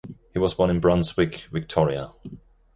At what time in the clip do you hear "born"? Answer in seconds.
0.55-0.71